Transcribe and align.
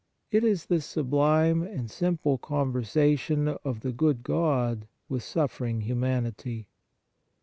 It 0.31 0.43
is 0.43 0.65
the 0.65 0.81
sublime 0.81 1.61
and 1.61 1.87
simple 1.91 2.39
conver 2.39 2.81
sation 2.81 3.55
of 3.63 3.81
the 3.81 3.91
good 3.91 4.23
God 4.23 4.87
with 5.07 5.21
suffering 5.21 5.81
humanity. 5.81 6.65